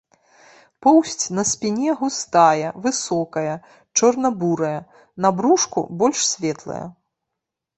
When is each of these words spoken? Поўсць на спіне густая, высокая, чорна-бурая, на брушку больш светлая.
Поўсць 0.83 1.25
на 1.39 1.43
спіне 1.49 1.91
густая, 1.99 2.71
высокая, 2.85 3.53
чорна-бурая, 4.01 4.75
на 5.27 5.33
брушку 5.41 5.79
больш 6.01 6.19
светлая. 6.33 6.83